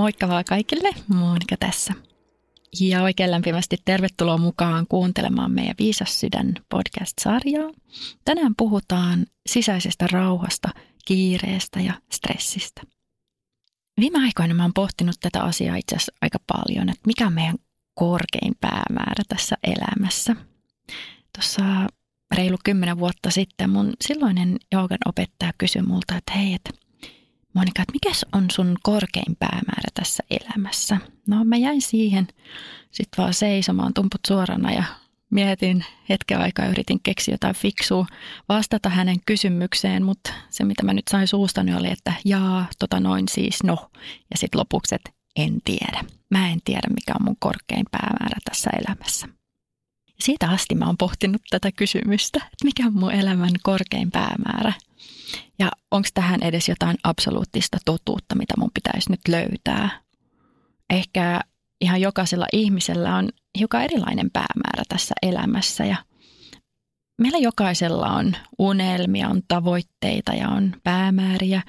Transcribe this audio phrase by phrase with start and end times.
[0.00, 1.94] Moikka vaan kaikille, Monika tässä.
[2.80, 7.70] Ja oikein lämpimästi tervetuloa mukaan kuuntelemaan meidän Viisas sydän podcast-sarjaa.
[8.24, 10.68] Tänään puhutaan sisäisestä rauhasta,
[11.04, 12.82] kiireestä ja stressistä.
[14.00, 17.56] Viime aikoina mä oon pohtinut tätä asiaa itse asiassa aika paljon, että mikä on meidän
[17.94, 20.36] korkein päämäärä tässä elämässä.
[21.36, 21.62] Tuossa
[22.34, 26.70] reilu kymmenen vuotta sitten mun silloinen joogan opettaja kysyi multa, että hei, että
[27.54, 30.98] Monika, että mikä on sun korkein päämäärä tässä elämässä?
[31.26, 32.28] No mä jäin siihen
[32.90, 34.84] sitten vaan seisomaan tumput suorana ja
[35.30, 38.06] mietin hetken aikaa yritin keksiä jotain fiksua
[38.48, 43.28] vastata hänen kysymykseen, mutta se mitä mä nyt sain suustani oli, että jaa, tota noin
[43.28, 43.90] siis no.
[44.30, 46.04] Ja sitten lopuksi, että en tiedä.
[46.30, 49.28] Mä en tiedä, mikä on mun korkein päämäärä tässä elämässä.
[50.20, 54.72] Siitä asti mä oon pohtinut tätä kysymystä, että mikä on mun elämän korkein päämäärä.
[55.58, 60.00] Ja onko tähän edes jotain absoluuttista totuutta, mitä mun pitäisi nyt löytää?
[60.90, 61.40] Ehkä
[61.80, 63.28] ihan jokaisella ihmisellä on
[63.58, 65.96] hiukan erilainen päämäärä tässä elämässä ja
[67.18, 71.62] meillä jokaisella on unelmia, on tavoitteita ja on päämääriä,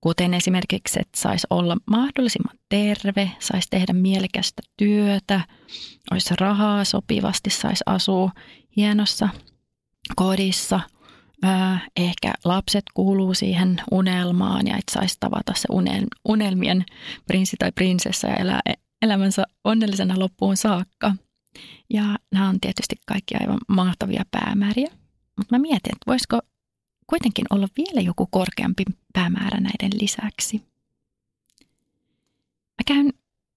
[0.00, 5.40] kuten esimerkiksi, että saisi olla mahdollisimman terve, saisi tehdä mielekästä työtä,
[6.10, 8.30] olisi rahaa sopivasti, saisi asua
[8.76, 9.28] hienossa
[10.16, 10.80] kodissa–
[11.96, 16.84] ehkä lapset kuuluu siihen unelmaan ja että saisi tavata se unel, unelmien
[17.26, 18.60] prinssi tai prinsessa ja elää
[19.02, 21.14] elämänsä onnellisena loppuun saakka.
[21.90, 24.90] Ja nämä on tietysti kaikki aivan mahtavia päämääriä.
[25.36, 26.40] Mutta mä mietin, että voisiko
[27.06, 30.56] kuitenkin olla vielä joku korkeampi päämäärä näiden lisäksi.
[32.78, 33.12] Mä käyn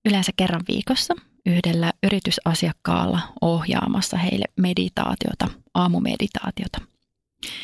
[0.06, 1.14] yleensä kerran viikossa
[1.46, 6.82] yhdellä yritysasiakkaalla ohjaamassa heille meditaatiota, aamumeditaatiota–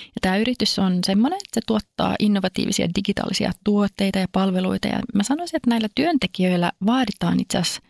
[0.05, 4.88] ja tämä yritys on semmoinen, että se tuottaa innovatiivisia digitaalisia tuotteita ja palveluita.
[4.88, 7.81] Ja mä sanoisin, että näillä työntekijöillä vaaditaan itse asiassa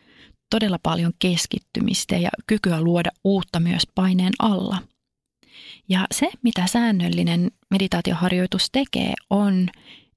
[0.49, 4.77] todella paljon keskittymistä ja kykyä luoda uutta myös paineen alla.
[5.89, 9.69] Ja se, mitä säännöllinen meditaatioharjoitus tekee, on,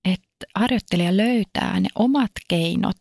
[0.04, 3.00] että harjoittelija löytää ne omat keinot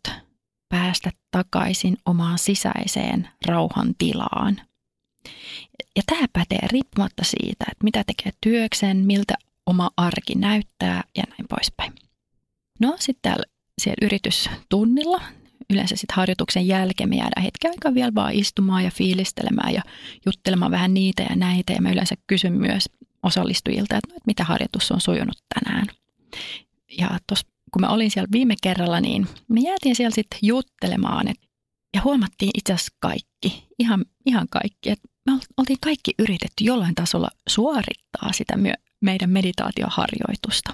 [0.69, 4.61] päästä takaisin omaan sisäiseen rauhan tilaan–
[5.95, 9.33] ja tämä pätee riippumatta siitä, että mitä tekee työkseen, miltä
[9.65, 11.93] oma arki näyttää ja näin poispäin.
[12.79, 13.45] No sitten täällä
[13.81, 15.21] siellä yritystunnilla,
[15.69, 19.81] yleensä sitten harjoituksen jälkeen me jäädään hetken aikaa vielä vaan istumaan ja fiilistelemään ja
[20.25, 21.73] juttelemaan vähän niitä ja näitä.
[21.73, 22.89] Ja mä yleensä kysyn myös
[23.23, 25.87] osallistujilta, että, no, että mitä harjoitus on sujunut tänään.
[26.97, 31.27] Ja tuossa kun mä olin siellä viime kerralla, niin me jäätiin siellä sitten juttelemaan.
[31.27, 31.37] Et,
[31.93, 37.29] ja huomattiin itse asiassa kaikki, ihan, ihan kaikki, että me oltiin kaikki yritetty jollain tasolla
[37.49, 40.73] suorittaa sitä myö- meidän meditaatioharjoitusta.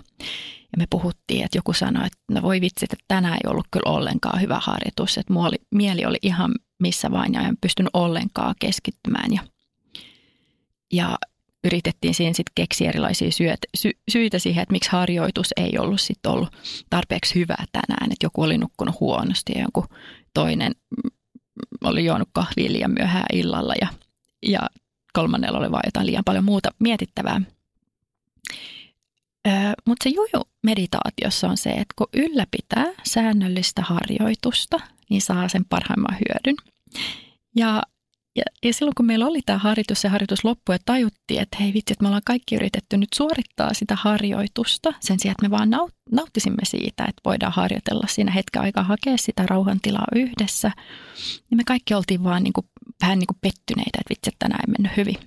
[0.72, 3.92] Ja me puhuttiin, että joku sanoi, että no voi vitsi, että tänään ei ollut kyllä
[3.92, 9.34] ollenkaan hyvä harjoitus, että muoli, mieli oli ihan missä vain ja en pystynyt ollenkaan keskittymään.
[9.34, 9.44] Ja,
[10.94, 11.18] ja
[11.64, 16.32] yritettiin siinä sitten keksiä erilaisia syöt, sy, syitä siihen, että miksi harjoitus ei ollut sitten
[16.32, 16.50] ollut
[16.90, 19.86] tarpeeksi hyvää tänään, että joku oli nukkunut huonosti ja joku
[20.34, 20.76] toinen
[21.84, 23.88] oli juonut kahvia liian myöhään illalla ja
[24.44, 24.60] ja
[25.14, 27.42] kolmannella oli vain jotain liian paljon muuta mietittävää.
[29.48, 29.54] Öö,
[29.86, 36.18] Mutta se juju meditaatiossa on se, että kun ylläpitää säännöllistä harjoitusta, niin saa sen parhaimman
[36.18, 36.56] hyödyn.
[37.56, 37.82] Ja,
[38.36, 41.74] ja, ja silloin kun meillä oli tämä harjoitus, se harjoitus loppui ja tajuttiin, että hei
[41.74, 45.70] vitsi, että me ollaan kaikki yritetty nyt suorittaa sitä harjoitusta sen sijaan, että me vaan
[45.70, 50.72] naut, nauttisimme siitä, että voidaan harjoitella siinä hetken aikaa, hakea sitä rauhantilaa yhdessä.
[51.52, 52.68] Ja me kaikki oltiin vaan niin kuin
[53.02, 55.18] vähän niin kuin pettyneitä, että vitsi, että ei mennyt hyvin.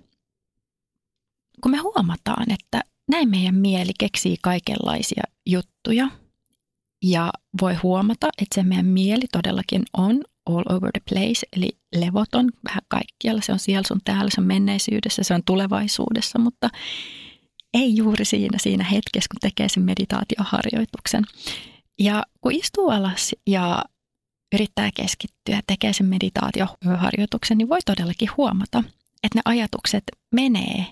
[1.60, 2.80] Kun me huomataan, että
[3.10, 6.08] näin meidän mieli keksii kaikenlaisia juttuja
[7.02, 12.50] ja voi huomata, että se meidän mieli todellakin on all over the place, eli levoton
[12.68, 13.40] vähän kaikkialla.
[13.40, 16.70] Se on siellä sun täällä, se on menneisyydessä, se on tulevaisuudessa, mutta
[17.74, 21.24] ei juuri siinä, siinä hetkessä, kun tekee sen meditaatioharjoituksen.
[21.98, 23.84] Ja kun istuu alas ja
[24.54, 28.84] yrittää keskittyä, tekee sen meditaatioharjoituksen, niin voi todellakin huomata,
[29.22, 30.04] että ne ajatukset
[30.34, 30.86] menee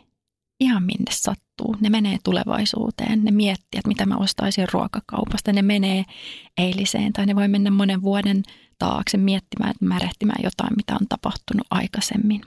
[0.61, 1.77] ihan minne sattuu.
[1.81, 5.53] Ne menee tulevaisuuteen, ne miettii, että mitä mä ostaisin ruokakaupasta.
[5.53, 6.05] Ne menee
[6.59, 8.43] eiliseen tai ne voi mennä monen vuoden
[8.79, 12.41] taakse miettimään, että märehtimään jotain, mitä on tapahtunut aikaisemmin.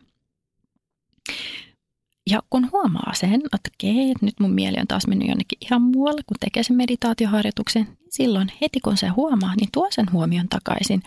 [2.30, 5.82] Ja kun huomaa sen, että okei, että nyt mun mieli on taas mennyt jonnekin ihan
[5.82, 10.50] muualle, kun tekee sen meditaatioharjoituksen, niin silloin heti kun se huomaa, niin tuo sen huomion
[10.50, 11.04] takaisin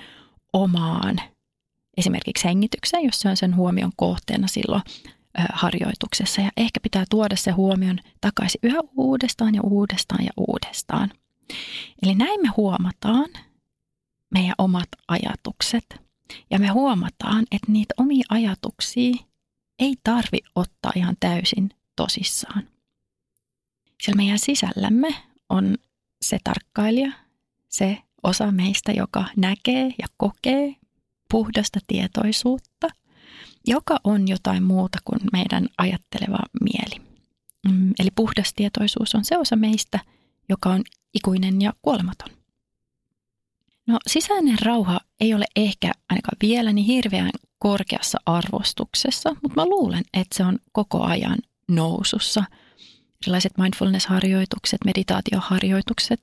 [0.53, 1.21] omaan
[1.97, 4.83] esimerkiksi hengitykseen, jos se on sen huomion kohteena silloin
[5.53, 6.41] harjoituksessa.
[6.41, 11.11] Ja ehkä pitää tuoda se huomion takaisin yhä uudestaan ja uudestaan ja uudestaan.
[12.03, 13.29] Eli näin me huomataan
[14.31, 15.85] meidän omat ajatukset.
[16.51, 19.15] Ja me huomataan, että niitä omia ajatuksia
[19.79, 22.69] ei tarvi ottaa ihan täysin tosissaan.
[24.03, 25.15] Siellä meidän sisällämme
[25.49, 25.79] on
[26.23, 27.13] se tarkkailija,
[27.69, 30.77] se osa meistä, joka näkee ja kokee
[31.31, 32.89] puhdasta tietoisuutta,
[33.67, 37.09] joka on jotain muuta kuin meidän ajatteleva mieli.
[37.69, 39.99] Mm, eli puhdas tietoisuus on se osa meistä,
[40.49, 40.83] joka on
[41.15, 42.29] ikuinen ja kuolematon.
[43.87, 50.05] No sisäinen rauha ei ole ehkä ainakaan vielä niin hirveän korkeassa arvostuksessa, mutta mä luulen,
[50.15, 51.39] että se on koko ajan
[51.69, 52.45] nousussa.
[53.23, 56.23] Erilaiset mindfulness-harjoitukset, meditaatioharjoitukset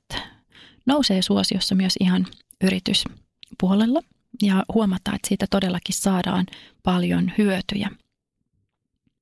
[0.85, 2.27] nousee suosiossa myös ihan
[2.63, 4.01] yrityspuolella
[4.41, 6.45] ja huomataan, että siitä todellakin saadaan
[6.83, 7.89] paljon hyötyjä.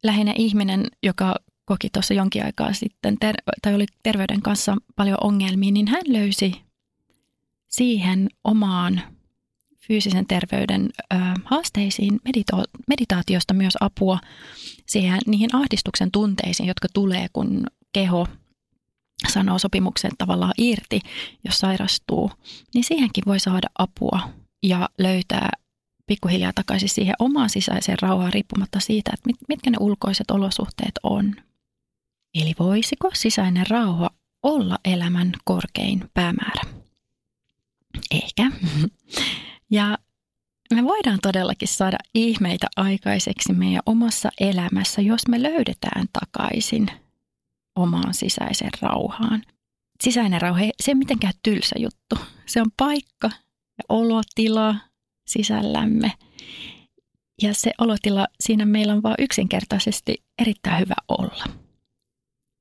[0.03, 1.35] Lähinnä ihminen, joka
[1.65, 6.61] koki tuossa jonkin aikaa sitten ter- tai oli terveyden kanssa paljon ongelmia, niin hän löysi
[7.67, 9.01] siihen omaan
[9.87, 11.15] fyysisen terveyden ö,
[11.45, 14.19] haasteisiin medito- meditaatiosta myös apua
[14.85, 18.27] siihen, niihin ahdistuksen tunteisiin, jotka tulee, kun keho
[19.27, 20.99] sanoo sopimuksen tavallaan irti,
[21.43, 22.31] jos sairastuu,
[22.73, 24.19] niin siihenkin voi saada apua
[24.63, 25.49] ja löytää
[26.05, 31.35] pikkuhiljaa takaisin siihen omaan sisäiseen rauhaan riippumatta siitä, että mit, mitkä ne ulkoiset olosuhteet on.
[32.35, 34.09] Eli voisiko sisäinen rauha
[34.43, 36.61] olla elämän korkein päämäärä?
[38.11, 38.51] Ehkä.
[39.73, 39.97] Ja
[40.73, 46.87] me voidaan todellakin saada ihmeitä aikaiseksi meidän omassa elämässä, jos me löydetään takaisin
[47.75, 49.43] omaan sisäiseen rauhaan.
[50.03, 52.15] Sisäinen rauha, se ei mitenkään tylsä juttu.
[52.45, 53.27] Se on paikka
[53.77, 54.75] ja olotila
[55.27, 56.11] sisällämme.
[57.41, 61.43] Ja se olotila, siinä meillä on vain yksinkertaisesti erittäin hyvä olla.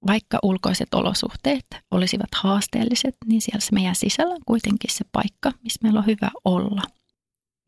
[0.07, 5.99] Vaikka ulkoiset olosuhteet olisivat haasteelliset, niin siellä meidän sisällä on kuitenkin se paikka, missä meillä
[5.99, 6.83] on hyvä olla.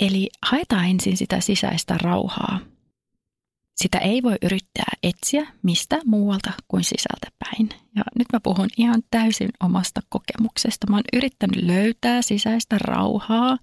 [0.00, 2.60] Eli haetaan ensin sitä sisäistä rauhaa.
[3.76, 7.68] Sitä ei voi yrittää etsiä mistä muualta kuin sisältä päin.
[7.96, 10.90] Ja nyt mä puhun ihan täysin omasta kokemuksesta.
[10.90, 13.58] Mä oon yrittänyt löytää sisäistä rauhaa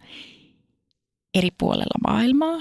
[1.33, 2.57] eri puolella maailmaa.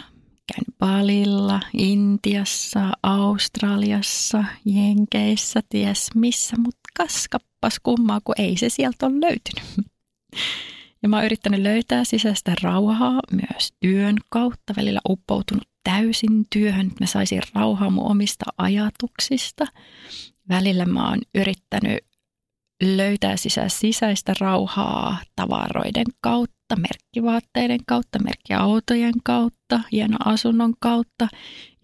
[0.53, 9.21] Käyn Balilla, Intiassa, Australiassa, Jenkeissä, ties missä, mutta kaskappas kummaa, kun ei se sieltä ole
[9.21, 9.91] löytynyt.
[11.03, 17.05] Ja mä oon yrittänyt löytää sisäistä rauhaa myös työn kautta, välillä uppoutunut täysin työhön, että
[17.05, 19.67] mä saisin rauhaa mun omista ajatuksista.
[20.49, 21.99] Välillä mä oon yrittänyt
[22.83, 31.29] löytää sisä sisäistä rauhaa tavaroiden kautta, merkkivaatteiden kautta, merkkiautojen kautta, hieno asunnon kautta,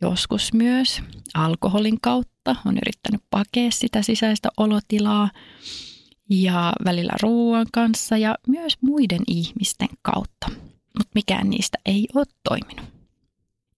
[0.00, 1.02] joskus myös
[1.34, 2.56] alkoholin kautta.
[2.66, 5.30] On yrittänyt pakea sitä sisäistä olotilaa
[6.30, 10.46] ja välillä ruoan kanssa ja myös muiden ihmisten kautta.
[10.98, 12.96] Mutta mikään niistä ei ole toiminut.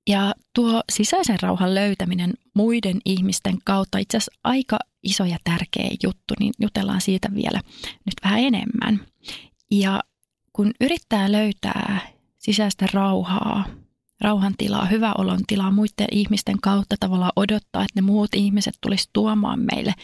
[0.06, 6.34] Ja tuo sisäisen rauhan löytäminen muiden ihmisten kautta itse asiassa aika iso ja tärkeä juttu,
[6.40, 7.61] niin jutellaan siitä vielä
[8.06, 9.00] nyt vähän enemmän.
[9.70, 10.00] Ja
[10.52, 12.00] kun yrittää löytää
[12.38, 13.64] sisäistä rauhaa
[14.20, 19.60] rauhantilaa, hyvä olon tilaa muiden ihmisten kautta tavallaan odottaa, että ne muut ihmiset tulisi tuomaan
[19.72, 19.94] meille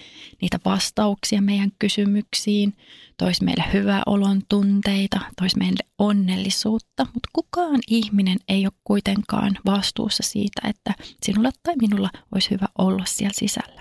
[0.42, 2.76] niitä vastauksia meidän kysymyksiin,
[3.16, 10.22] tois meille hyvä olon tunteita, tois meille onnellisuutta, mutta kukaan ihminen ei ole kuitenkaan vastuussa
[10.22, 13.80] siitä, että sinulla tai minulla olisi hyvä olla siellä sisällä.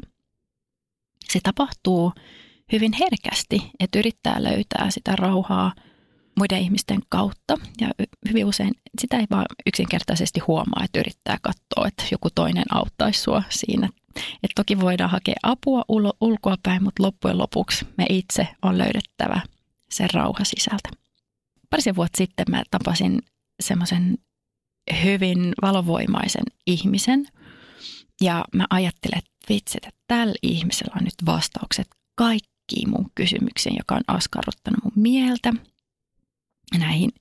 [1.29, 2.13] Se tapahtuu
[2.71, 5.73] hyvin herkästi, että yrittää löytää sitä rauhaa
[6.37, 7.57] muiden ihmisten kautta.
[7.81, 7.89] Ja
[8.29, 8.71] hyvin usein
[9.01, 13.89] sitä ei vaan yksinkertaisesti huomaa, että yrittää katsoa, että joku toinen auttaisi sua siinä.
[14.15, 19.41] Et toki voidaan hakea apua ulo, ulkoapäin, mutta loppujen lopuksi me itse on löydettävä
[19.89, 20.89] sen rauha sisältä.
[21.69, 23.21] Parisen vuotta sitten mä tapasin
[23.63, 24.17] semmoisen
[25.03, 27.27] hyvin valovoimaisen ihmisen.
[28.21, 33.95] Ja mä ajattelin, että vitsit, että tällä ihmisellä on nyt vastaukset kaikkiin mun kysymyksiin, joka
[33.95, 35.53] on askarruttanut mun mieltä–
[36.79, 37.11] näihin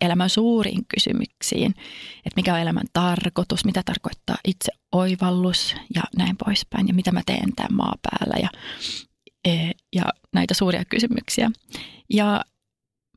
[0.00, 1.70] elämän suuriin kysymyksiin,
[2.16, 7.22] että mikä on elämän tarkoitus, mitä tarkoittaa itse oivallus ja näin poispäin, ja mitä mä
[7.26, 8.50] teen tämän maa päällä ja,
[9.94, 10.02] ja
[10.34, 11.50] näitä suuria kysymyksiä.
[12.12, 12.44] Ja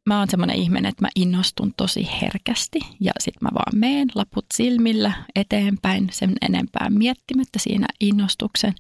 [0.06, 4.46] mä oon semmoinen ihminen, että mä innostun tosi herkästi ja sit mä vaan meen laput
[4.54, 8.74] silmillä eteenpäin sen enempää miettimättä siinä innostuksen,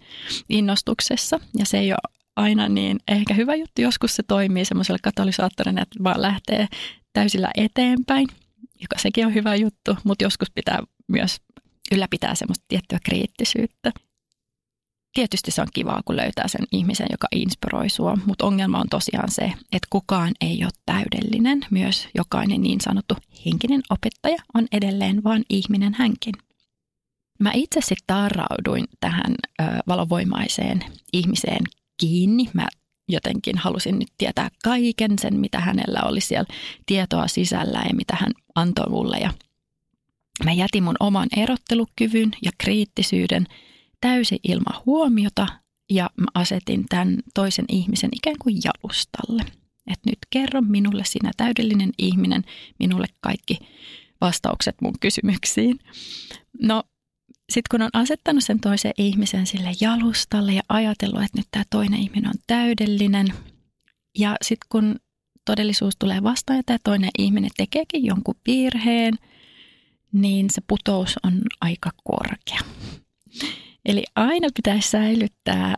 [0.49, 1.39] innostuksessa.
[1.57, 1.99] Ja se ei ole
[2.35, 3.81] aina niin ehkä hyvä juttu.
[3.81, 6.67] Joskus se toimii semmoisella katalysaattorina, että vaan lähtee
[7.13, 8.27] täysillä eteenpäin,
[8.81, 11.37] joka sekin on hyvä juttu, mutta joskus pitää myös
[11.91, 13.91] ylläpitää semmoista tiettyä kriittisyyttä.
[15.13, 19.31] Tietysti se on kivaa, kun löytää sen ihmisen, joka inspiroi sua, mutta ongelma on tosiaan
[19.31, 21.65] se, että kukaan ei ole täydellinen.
[21.71, 23.15] Myös jokainen niin sanottu
[23.45, 26.33] henkinen opettaja on edelleen vain ihminen hänkin.
[27.39, 31.63] Mä itse sitten tarrauduin tähän ö, valovoimaiseen ihmiseen
[31.99, 32.49] kiinni.
[32.53, 32.67] Mä
[33.07, 36.53] jotenkin halusin nyt tietää kaiken sen, mitä hänellä oli siellä
[36.85, 39.17] tietoa sisällä ja mitä hän antoi mulle.
[39.17, 39.33] Ja
[40.45, 43.45] mä jätin mun oman erottelukyvyn ja kriittisyyden
[44.01, 45.47] täysin ilman huomiota
[45.89, 49.41] ja mä asetin tämän toisen ihmisen ikään kuin jalustalle.
[49.87, 52.43] Että nyt kerro minulle sinä täydellinen ihminen,
[52.79, 53.57] minulle kaikki
[54.21, 55.79] vastaukset mun kysymyksiin.
[56.61, 56.83] No
[57.51, 61.99] sitten kun on asettanut sen toisen ihmisen sille jalustalle ja ajatellut, että nyt tämä toinen
[61.99, 63.27] ihminen on täydellinen,
[64.17, 64.95] ja sitten kun
[65.45, 69.13] todellisuus tulee vastaan ja tämä toinen ihminen tekeekin jonkun virheen,
[70.13, 72.59] niin se putous on aika korkea.
[73.85, 75.75] Eli aina pitäisi säilyttää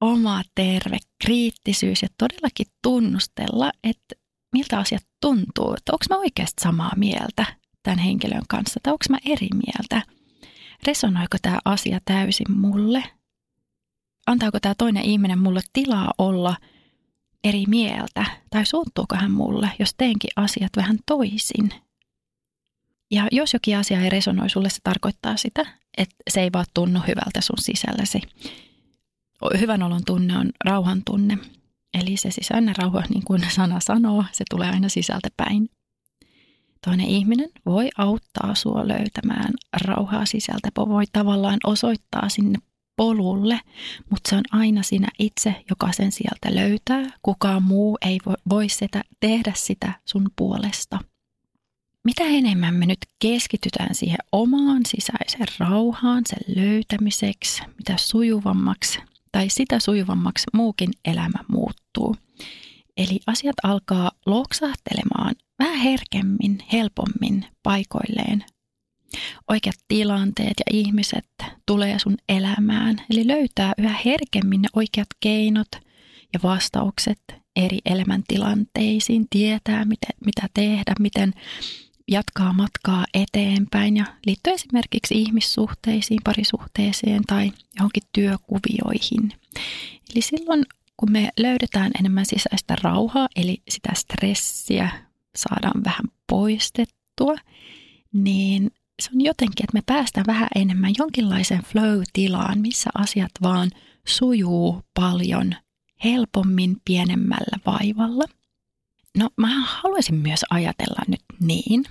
[0.00, 4.14] oma terve kriittisyys ja todellakin tunnustella, että
[4.52, 5.74] miltä asiat tuntuu.
[5.74, 7.46] Että onko mä oikeasti samaa mieltä
[7.82, 10.02] tämän henkilön kanssa tai onko mä eri mieltä–
[10.86, 13.02] resonoiko tämä asia täysin mulle?
[14.26, 16.56] Antaako tämä toinen ihminen mulle tilaa olla
[17.44, 18.24] eri mieltä?
[18.50, 21.70] Tai suuttuuko hän mulle, jos teenkin asiat vähän toisin?
[23.10, 25.66] Ja jos jokin asia ei resonoi sulle, se tarkoittaa sitä,
[25.96, 28.20] että se ei vaan tunnu hyvältä sun sisälläsi.
[29.60, 31.38] Hyvän olon tunne on rauhan tunne.
[31.94, 35.68] Eli se sisäinen rauha, niin kuin sana sanoo, se tulee aina sisältä päin.
[36.86, 42.58] Toinen ihminen voi auttaa sua löytämään rauhaa sisältä, voi tavallaan osoittaa sinne
[42.96, 43.60] polulle,
[44.10, 47.02] mutta se on aina sinä itse, joka sen sieltä löytää.
[47.22, 48.18] Kukaan muu ei
[48.50, 50.98] voi sitä, tehdä sitä sun puolesta.
[52.04, 58.98] Mitä enemmän me nyt keskitytään siihen omaan sisäiseen rauhaan, sen löytämiseksi, mitä sujuvammaksi
[59.32, 62.16] tai sitä sujuvammaksi muukin elämä muuttuu.
[62.96, 68.44] Eli asiat alkaa loksahtelemaan vähän herkemmin, helpommin paikoilleen.
[69.48, 71.28] Oikeat tilanteet ja ihmiset
[71.66, 75.68] tulee sun elämään, eli löytää yhä herkemmin ne oikeat keinot
[76.32, 77.18] ja vastaukset
[77.56, 81.32] eri elämäntilanteisiin, tietää mitä, mitä tehdä, miten
[82.08, 89.32] jatkaa matkaa eteenpäin ja liittyy esimerkiksi ihmissuhteisiin, parisuhteeseen tai johonkin työkuvioihin.
[90.14, 90.64] Eli silloin
[90.96, 94.90] kun me löydetään enemmän sisäistä rauhaa, eli sitä stressiä
[95.36, 97.34] saadaan vähän poistettua,
[98.12, 98.70] niin
[99.02, 103.70] se on jotenkin, että me päästään vähän enemmän jonkinlaiseen flow-tilaan, missä asiat vaan
[104.06, 105.54] sujuu paljon
[106.04, 108.24] helpommin pienemmällä vaivalla.
[109.18, 111.84] No mä haluaisin myös ajatella nyt niin,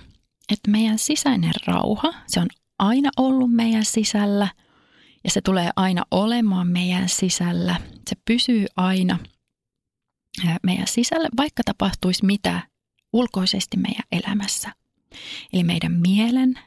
[0.52, 2.48] että meidän sisäinen rauha, se on
[2.78, 4.48] aina ollut meidän sisällä–
[5.26, 7.76] ja se tulee aina olemaan meidän sisällä.
[8.08, 9.18] Se pysyy aina
[10.62, 12.62] meidän sisällä, vaikka tapahtuisi mitä
[13.12, 14.72] ulkoisesti meidän elämässä.
[15.52, 16.58] Eli meidän mielen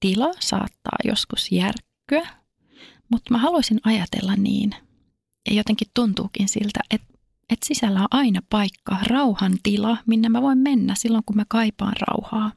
[0.00, 2.26] tila saattaa joskus järkkyä,
[3.10, 4.74] mutta mä haluaisin ajatella niin,
[5.48, 7.08] ja jotenkin tuntuukin siltä, että,
[7.50, 11.94] että sisällä on aina paikka, rauhan tila, minne mä voin mennä silloin, kun mä kaipaan
[12.00, 12.52] rauhaa.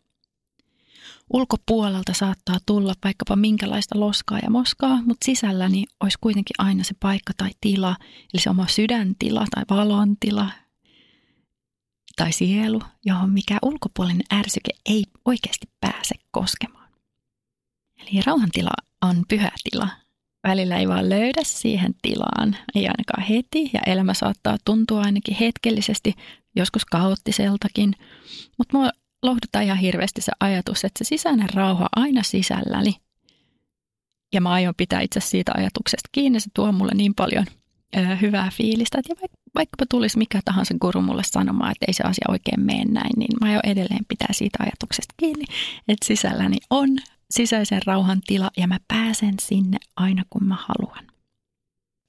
[1.34, 7.34] Ulkopuolelta saattaa tulla vaikkapa minkälaista loskaa ja moskaa, mutta sisälläni olisi kuitenkin aina se paikka
[7.38, 7.96] tai tila,
[8.34, 10.52] eli se oma sydäntila tai valontila
[12.16, 16.90] tai sielu, johon mikä ulkopuolinen ärsyke ei oikeasti pääse koskemaan.
[18.02, 18.70] Eli rauhantila
[19.02, 19.90] on pyhä tila.
[20.44, 26.16] Välillä ei vaan löydä siihen tilaan, ei ainakaan heti, ja elämä saattaa tuntua ainakin hetkellisesti,
[26.56, 27.96] joskus kaoottiseltakin,
[28.58, 28.78] mutta
[29.24, 32.96] lohduttaa ihan hirveästi se ajatus, että se sisäinen rauha aina sisälläni.
[34.34, 37.46] Ja mä aion pitää itse siitä ajatuksesta kiinni, se tuo mulle niin paljon
[37.98, 42.26] ö, hyvää fiilistä, että vaikkapa tulisi mikä tahansa guru mulle sanomaan, että ei se asia
[42.30, 45.46] oikein mene näin, niin mä aion edelleen pitää siitä ajatuksesta kiinni,
[45.88, 46.90] että sisälläni on
[47.32, 51.09] sisäisen rauhan tila ja mä pääsen sinne aina kun mä haluan.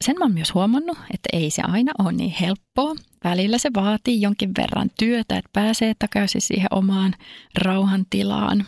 [0.05, 2.95] Sen mä oon myös huomannut, että ei se aina ole niin helppoa.
[3.25, 7.15] Välillä se vaatii jonkin verran työtä, että pääsee takaisin siihen omaan
[7.59, 8.67] rauhantilaan.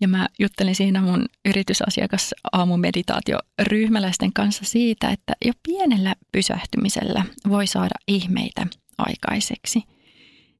[0.00, 7.66] Ja mä juttelin siinä mun yritysasiakas aamumeditaatio ryhmäläisten kanssa siitä, että jo pienellä pysähtymisellä voi
[7.66, 8.66] saada ihmeitä
[8.98, 9.82] aikaiseksi.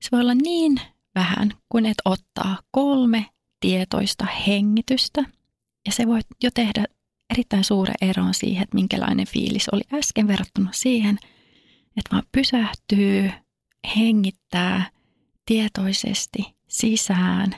[0.02, 0.80] Se voi olla niin
[1.14, 3.26] vähän kuin et ottaa kolme
[3.60, 5.24] tietoista hengitystä
[5.86, 6.84] ja se voi jo tehdä
[7.30, 11.18] erittäin suuren eron siihen, että minkälainen fiilis oli äsken verrattuna siihen,
[11.96, 13.30] että vaan pysähtyy,
[13.96, 14.90] hengittää
[15.46, 17.54] tietoisesti sisään,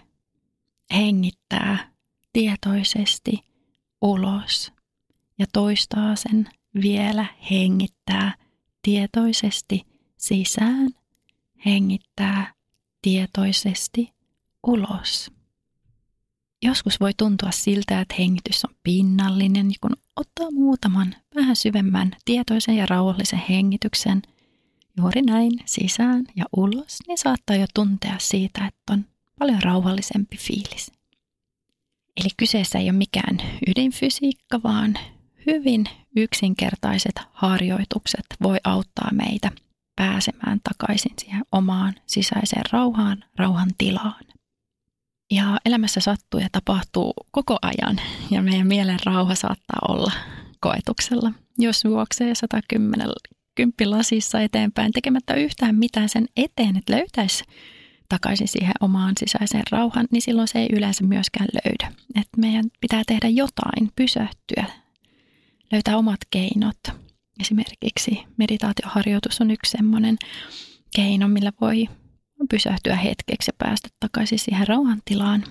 [0.95, 1.93] hengittää
[2.33, 3.39] tietoisesti
[4.03, 4.73] ulos
[5.39, 6.49] ja toistaa sen
[6.83, 8.35] vielä hengittää
[8.83, 10.89] tietoisesti sisään,
[11.65, 12.55] hengittää
[13.03, 14.13] tietoisesti
[14.67, 15.38] ulos.
[16.63, 22.77] Joskus voi tuntua siltä, että hengitys on pinnallinen, niin kun ottaa muutaman vähän syvemmän tietoisen
[22.77, 24.23] ja rauhallisen hengityksen
[24.97, 29.05] juuri näin sisään ja ulos, niin saattaa jo tuntea siitä, että on
[29.39, 30.93] paljon rauhallisempi fiilis.
[32.17, 34.99] Eli kyseessä ei ole mikään ydinfysiikka, vaan
[35.47, 35.85] hyvin
[36.17, 39.51] yksinkertaiset harjoitukset voi auttaa meitä
[39.97, 44.25] pääsemään takaisin siihen omaan sisäiseen rauhaan, rauhan tilaan.
[45.31, 50.13] Ja elämässä sattuu ja tapahtuu koko ajan ja meidän mielen rauha saattaa olla
[50.61, 51.33] koetuksella.
[51.59, 53.09] Jos juoksee 110
[53.85, 57.45] lasissa eteenpäin tekemättä yhtään mitään sen eteen, että löytäisi
[58.09, 61.97] takaisin siihen omaan sisäiseen rauhan, niin silloin se ei yleensä myöskään löydä.
[62.15, 64.65] Että meidän pitää tehdä jotain, pysähtyä,
[65.73, 66.79] löytää omat keinot.
[67.41, 70.17] Esimerkiksi meditaatioharjoitus on yksi sellainen
[70.97, 71.89] keino, millä voi
[72.51, 75.45] pysähtyä hetkeksi ja päästä takaisin siihen rauhantilaan.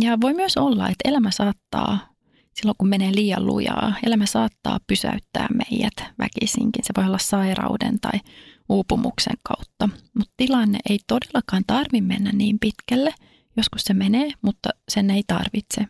[0.00, 2.14] Ja voi myös olla, että elämä saattaa,
[2.54, 6.84] silloin kun menee liian lujaa, elämä saattaa pysäyttää meidät väkisinkin.
[6.84, 8.20] Se voi olla sairauden tai
[8.68, 9.88] uupumuksen kautta.
[10.18, 13.14] Mutta tilanne ei todellakaan tarvi mennä niin pitkälle.
[13.56, 15.80] Joskus se menee, mutta sen ei tarvitse.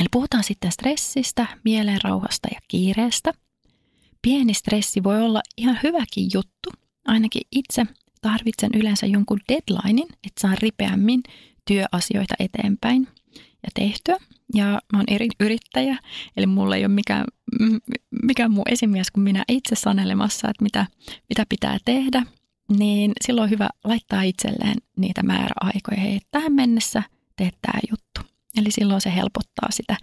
[0.00, 3.32] Eli puhutaan sitten stressistä, mielenrauhasta ja kiireestä.
[4.22, 6.70] Pieni stressi voi olla ihan hyväkin juttu.
[7.04, 7.86] Ainakin itse
[8.24, 11.22] tarvitsen yleensä jonkun deadlinein, että saan ripeämmin
[11.64, 14.16] työasioita eteenpäin ja tehtyä.
[14.54, 15.98] Ja mä oon eri yrittäjä,
[16.36, 17.24] eli mulla ei ole mikään,
[18.22, 20.86] mikään muu esimies kuin minä itse sanelemassa, että mitä,
[21.28, 22.22] mitä pitää tehdä.
[22.78, 26.00] Niin silloin on hyvä laittaa itselleen niitä määräaikoja.
[26.00, 27.02] Hei, tähän mennessä
[27.36, 28.20] teet tämä juttu.
[28.56, 29.96] Eli silloin se helpottaa sitä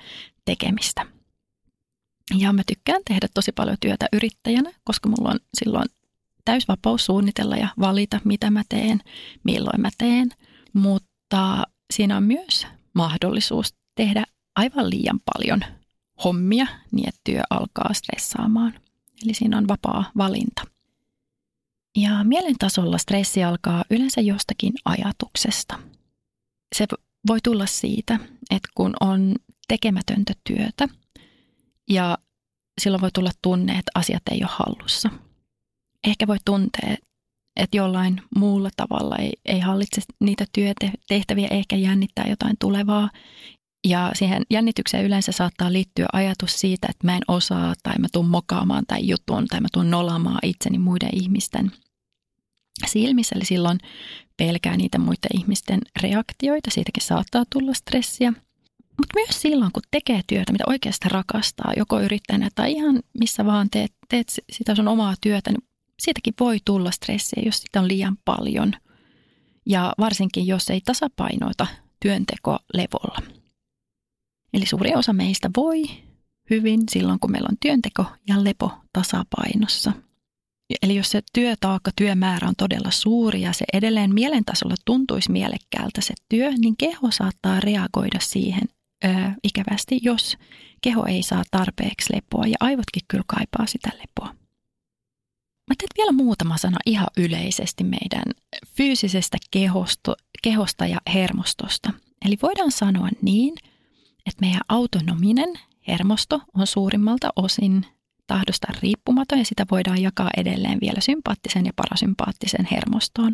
[0.46, 1.06] tekemistä.
[2.38, 5.86] Ja mä tykkään tehdä tosi paljon työtä yrittäjänä, koska mulla on silloin
[6.46, 9.00] täysvapaus suunnitella ja valita, mitä mä teen,
[9.44, 10.30] milloin mä teen.
[10.74, 14.24] Mutta siinä on myös mahdollisuus tehdä
[14.56, 15.60] aivan liian paljon
[16.24, 18.74] hommia niin, että työ alkaa stressaamaan.
[19.24, 20.62] Eli siinä on vapaa valinta.
[21.98, 25.80] Ja mielen tasolla stressi alkaa yleensä jostakin ajatuksesta.
[26.76, 26.86] Se
[27.28, 29.36] voi tulla siitä, että kun on
[29.68, 30.88] tekemätöntä työtä
[31.90, 32.18] ja
[32.82, 35.10] silloin voi tulla tunne, että asiat ei ole hallussa–
[36.08, 36.96] ehkä voi tuntea,
[37.56, 43.10] että jollain muulla tavalla ei, ei hallitse niitä työtehtäviä, ehkä jännittää jotain tulevaa.
[43.88, 48.30] Ja siihen jännitykseen yleensä saattaa liittyä ajatus siitä, että mä en osaa tai mä tuun
[48.30, 51.72] mokaamaan tai jutun tai mä tuun nolaamaan itseni muiden ihmisten
[52.88, 53.36] silmissä.
[53.36, 53.80] Eli silloin
[54.38, 58.34] pelkää niitä muiden ihmisten reaktioita, siitäkin saattaa tulla stressiä.
[58.98, 63.70] Mutta myös silloin, kun tekee työtä, mitä oikeasti rakastaa, joko yrittäjänä tai ihan missä vaan
[63.70, 65.71] teet, teet sitä sun omaa työtä, niin
[66.02, 68.74] siitäkin voi tulla stressiä, jos sitä on liian paljon.
[69.66, 71.68] Ja varsinkin, jos ei tasapainoita
[72.00, 73.18] työnteko levolla.
[74.54, 75.84] Eli suuri osa meistä voi
[76.50, 79.92] hyvin silloin, kun meillä on työnteko ja lepo tasapainossa.
[80.82, 86.14] Eli jos se työtaakka, työmäärä on todella suuri ja se edelleen mielentasolla tuntuisi mielekkäältä se
[86.30, 88.64] työ, niin keho saattaa reagoida siihen
[89.06, 89.08] ö,
[89.44, 90.38] ikävästi, jos
[90.82, 94.41] keho ei saa tarpeeksi lepoa ja aivotkin kyllä kaipaa sitä lepoa.
[95.72, 98.24] Mä teet vielä muutama sana ihan yleisesti meidän
[98.78, 101.94] fyysisestä kehosto, kehosta ja hermostosta.
[102.26, 103.54] Eli voidaan sanoa niin,
[104.26, 105.54] että meidän autonominen
[105.88, 107.86] hermosto on suurimmalta osin
[108.28, 113.34] tahdosta riippumaton ja sitä voidaan jakaa edelleen vielä sympaattisen ja parasympaattisen hermostoon.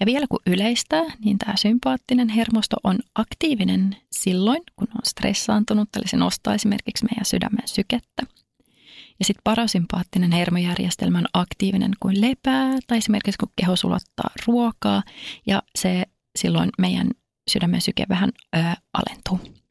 [0.00, 6.08] Ja vielä kun yleistää, niin tämä sympaattinen hermosto on aktiivinen silloin, kun on stressaantunut, eli
[6.08, 8.22] se nostaa esimerkiksi meidän sydämen sykettä–
[9.18, 15.02] ja sitten parasympaattinen hermojärjestelmä on aktiivinen kuin lepää tai esimerkiksi kun keho sulattaa ruokaa
[15.46, 16.04] ja se
[16.38, 17.10] silloin meidän
[17.50, 18.58] sydämen syke vähän ö,
[18.92, 19.62] alentuu.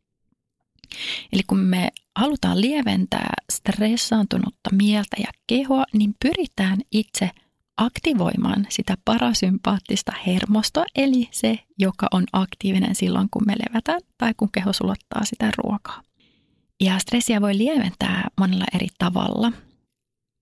[1.34, 7.30] Eli kun me halutaan lieventää stressaantunutta mieltä ja kehoa, niin pyritään itse
[7.78, 14.52] aktivoimaan sitä parasympaattista hermostoa, eli se, joka on aktiivinen silloin, kun me levätään tai kun
[14.52, 16.02] keho sulottaa sitä ruokaa.
[16.82, 19.52] Ja stressiä voi lieventää monella eri tavalla,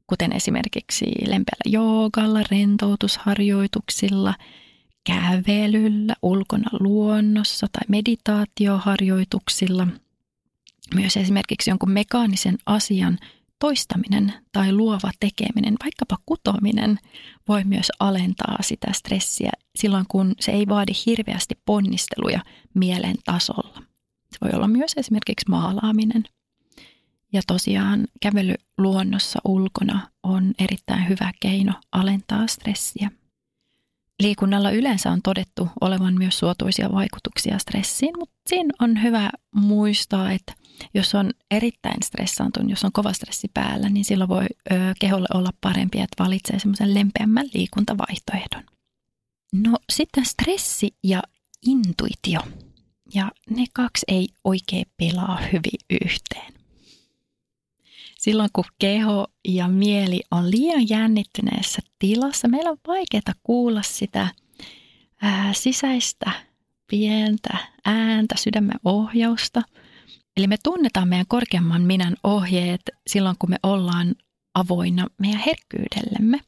[0.07, 4.33] kuten esimerkiksi lempeällä joogalla, rentoutusharjoituksilla,
[5.03, 9.87] kävelyllä, ulkona luonnossa tai meditaatioharjoituksilla.
[10.95, 13.17] Myös esimerkiksi jonkun mekaanisen asian
[13.59, 16.99] toistaminen tai luova tekeminen, vaikkapa kutominen,
[17.47, 22.39] voi myös alentaa sitä stressiä silloin, kun se ei vaadi hirveästi ponnisteluja
[22.73, 23.88] mielen tasolla.
[24.31, 26.23] Se voi olla myös esimerkiksi maalaaminen.
[27.33, 33.11] Ja tosiaan kävely luonnossa ulkona on erittäin hyvä keino alentaa stressiä.
[34.19, 40.53] Liikunnalla yleensä on todettu olevan myös suotuisia vaikutuksia stressiin, mutta siinä on hyvä muistaa, että
[40.93, 45.49] jos on erittäin stressaantunut, jos on kova stressi päällä, niin silloin voi ö, keholle olla
[45.61, 48.63] parempi, että valitsee semmoisen lempeämmän liikuntavaihtoehdon.
[49.53, 51.23] No sitten stressi ja
[51.65, 52.39] intuitio.
[53.13, 56.53] Ja ne kaksi ei oikein pelaa hyvin yhteen.
[58.17, 64.27] Silloin kun keho ja mieli on liian jännittyneessä tilassa, meillä on vaikeaa kuulla sitä
[65.21, 66.31] ää, sisäistä
[66.87, 69.61] pientä ääntä, sydämen ohjausta.
[70.37, 74.15] Eli me tunnetaan meidän korkeamman minän ohjeet silloin, kun me ollaan
[74.53, 76.39] avoinna meidän herkkyydellemme.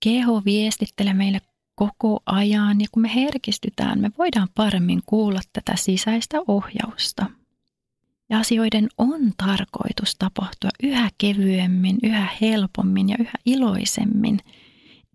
[0.00, 1.40] Keho viestittelee meille
[1.78, 7.26] koko ajan ja kun me herkistytään, me voidaan paremmin kuulla tätä sisäistä ohjausta.
[8.30, 14.38] Ja asioiden on tarkoitus tapahtua yhä kevyemmin, yhä helpommin ja yhä iloisemmin.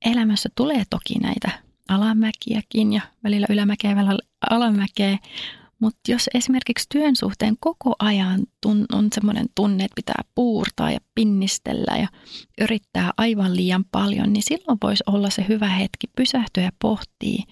[0.06, 1.52] Elämässä tulee toki näitä
[1.90, 5.18] alamäkiäkin ja välillä ylämäkeä välillä alamäkeä,
[5.84, 8.42] mutta jos esimerkiksi työn suhteen koko ajan
[8.94, 12.08] on semmoinen tunne, että pitää puurtaa ja pinnistellä ja
[12.62, 17.44] yrittää aivan liian paljon, niin silloin voisi olla se hyvä hetki pysähtyä ja pohtia,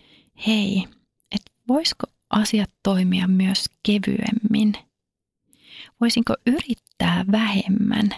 [0.48, 0.84] hei,
[1.32, 4.74] että voisiko asiat toimia myös kevyemmin–
[6.02, 8.10] Voisinko yrittää vähemmän,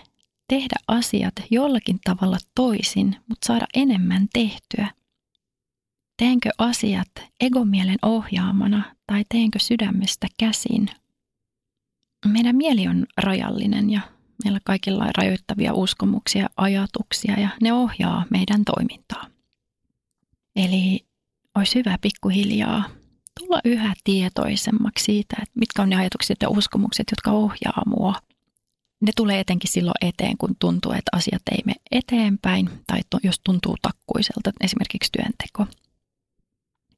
[0.47, 4.87] tehdä asiat jollakin tavalla toisin, mutta saada enemmän tehtyä?
[6.23, 7.07] Teenkö asiat
[7.41, 10.89] egomielen ohjaamana tai teenkö sydämestä käsin?
[12.27, 14.01] Meidän mieli on rajallinen ja
[14.43, 19.27] meillä kaikilla on rajoittavia uskomuksia, ajatuksia ja ne ohjaa meidän toimintaa.
[20.55, 21.05] Eli
[21.55, 22.83] olisi hyvä pikkuhiljaa
[23.39, 28.15] tulla yhä tietoisemmaksi siitä, että mitkä on ne ajatukset ja uskomukset, jotka ohjaa mua.
[29.01, 33.77] Ne tulee etenkin silloin eteen, kun tuntuu, että asiat ei mene eteenpäin tai jos tuntuu
[33.81, 35.67] takkuiselta, esimerkiksi työnteko.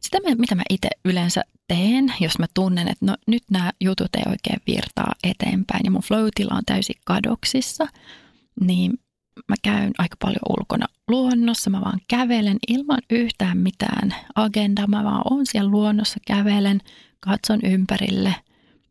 [0.06, 4.24] Sitä, mitä mä itse yleensä teen, jos mä tunnen, että no, nyt nämä jutut ei
[4.28, 7.88] oikein virtaa eteenpäin ja mun flow on täysin kadoksissa,
[8.62, 8.94] niin
[9.50, 15.22] mä käyn aika paljon ulkona luonnossa, mä vaan kävelen ilman yhtään mitään agendaa, mä vaan
[15.30, 16.82] on siellä luonnossa, kävelen,
[17.20, 18.36] katson ympärille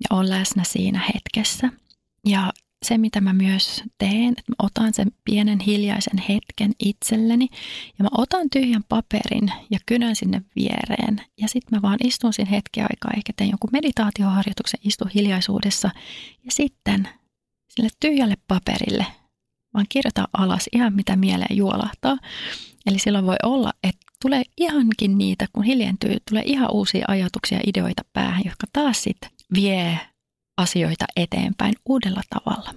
[0.01, 1.69] ja on läsnä siinä hetkessä.
[2.27, 2.53] Ja
[2.85, 7.49] se, mitä mä myös teen, että mä otan sen pienen hiljaisen hetken itselleni
[7.99, 12.51] ja mä otan tyhjän paperin ja kynän sinne viereen ja sitten mä vaan istun siinä
[12.51, 15.91] hetki aikaa, ehkä teen jonkun meditaatioharjoituksen, istun hiljaisuudessa
[16.45, 17.09] ja sitten
[17.69, 19.07] sille tyhjälle paperille
[19.75, 22.19] vaan kirjoita alas ihan mitä mieleen juolahtaa.
[22.87, 27.65] Eli silloin voi olla, että tulee ihankin niitä, kun hiljentyy, tulee ihan uusia ajatuksia ja
[27.67, 30.01] ideoita päähän, jotka taas sitten vie
[30.57, 32.75] asioita eteenpäin uudella tavalla.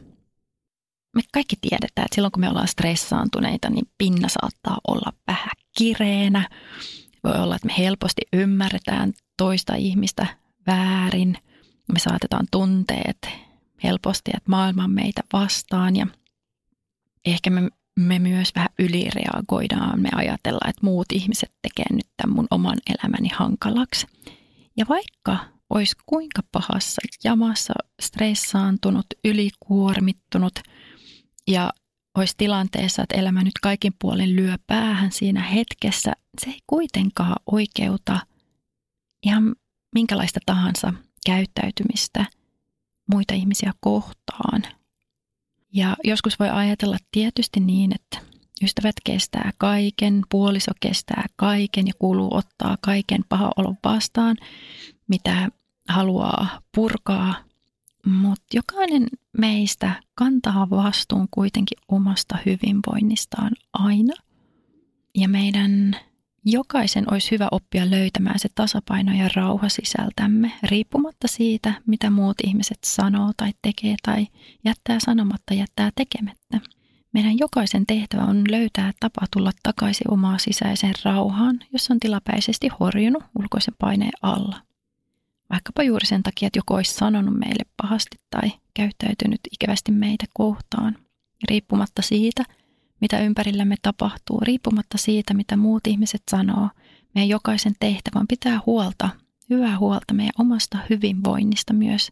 [1.15, 6.49] Me kaikki tiedetään, että silloin kun me ollaan stressaantuneita, niin pinna saattaa olla vähän kireenä.
[7.23, 10.27] Voi olla, että me helposti ymmärretään toista ihmistä
[10.67, 11.37] väärin.
[11.93, 13.29] Me saatetaan tunteet
[13.83, 16.07] helposti, että maailma on meitä vastaan ja
[17.25, 20.01] ehkä me, me myös vähän ylireagoidaan.
[20.01, 24.07] Me ajatellaan, että muut ihmiset tekee nyt tämän mun oman elämäni hankalaksi.
[24.77, 30.59] Ja vaikka olisi kuinka pahassa jamassa, stressaantunut, ylikuormittunut
[31.47, 31.69] ja
[32.17, 38.19] olisi tilanteessa, että elämä nyt kaikin puolin lyö päähän siinä hetkessä, se ei kuitenkaan oikeuta
[39.23, 39.55] ihan
[39.95, 40.93] minkälaista tahansa
[41.25, 42.25] käyttäytymistä
[43.13, 44.63] muita ihmisiä kohtaan–
[45.73, 48.19] ja joskus voi ajatella tietysti niin, että
[48.63, 54.37] ystävät kestää kaiken, puoliso kestää kaiken ja kuuluu ottaa kaiken paha olon vastaan,
[55.07, 55.49] mitä
[55.87, 57.35] haluaa purkaa.
[58.05, 64.13] Mutta jokainen meistä kantaa vastuun kuitenkin omasta hyvinvoinnistaan aina.
[65.15, 65.95] Ja meidän
[66.45, 72.77] jokaisen olisi hyvä oppia löytämään se tasapaino ja rauha sisältämme, riippumatta siitä, mitä muut ihmiset
[72.85, 74.27] sanoo tai tekee tai
[74.65, 76.59] jättää sanomatta, jättää tekemättä.
[77.13, 83.23] Meidän jokaisen tehtävä on löytää tapa tulla takaisin omaa sisäiseen rauhaan, jos on tilapäisesti horjunut
[83.39, 84.66] ulkoisen paineen alla.
[85.49, 90.97] Vaikkapa juuri sen takia, että joku olisi sanonut meille pahasti tai käyttäytynyt ikävästi meitä kohtaan,
[91.49, 92.43] riippumatta siitä,
[93.01, 96.69] mitä ympärillämme tapahtuu, riippumatta siitä, mitä muut ihmiset sanoo.
[97.15, 99.09] Meidän jokaisen tehtävän pitää huolta,
[99.49, 102.11] hyvää huolta meidän omasta hyvinvoinnista myös.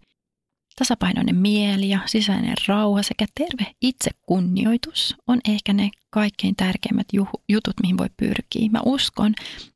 [0.76, 7.08] Tasapainoinen mieli ja sisäinen rauha sekä terve itsekunnioitus on ehkä ne kaikkein tärkeimmät
[7.50, 8.70] jutut, mihin voi pyrkiä.
[8.72, 9.34] Mä uskon,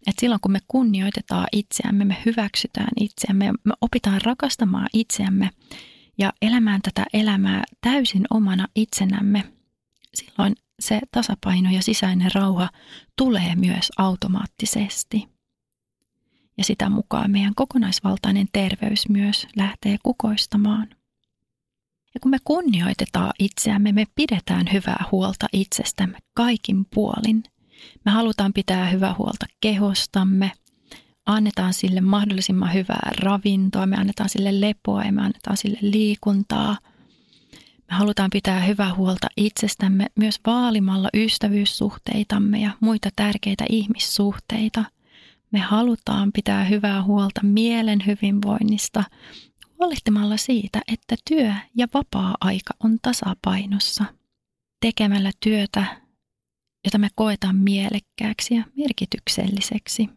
[0.08, 5.50] että silloin kun me kunnioitetaan itseämme, me hyväksytään itseämme, me opitaan rakastamaan itseämme
[6.18, 9.44] ja elämään tätä elämää täysin omana itsenämme,
[10.14, 12.70] silloin se tasapaino ja sisäinen rauha
[13.16, 15.28] tulee myös automaattisesti.
[16.58, 20.88] Ja sitä mukaan meidän kokonaisvaltainen terveys myös lähtee kukoistamaan.
[22.14, 27.44] Ja kun me kunnioitetaan itseämme, me pidetään hyvää huolta itsestämme kaikin puolin.
[28.06, 30.52] Me halutaan pitää hyvää huolta kehostamme,
[31.26, 36.78] annetaan sille mahdollisimman hyvää ravintoa, me annetaan sille lepoa ja me annetaan sille liikuntaa–
[37.90, 44.86] me halutaan pitää hyvää huolta itsestämme myös vaalimalla ystävyyssuhteitamme ja muita tärkeitä ihmissuhteita.
[45.52, 49.04] Me halutaan pitää hyvää huolta mielen hyvinvoinnista
[49.80, 54.06] huolehtimalla siitä, että työ ja vapaa-aika on tasapainossa.
[54.82, 56.02] Tekemällä työtä,
[56.86, 60.10] jota me koetaan mielekkääksi ja merkitykselliseksi.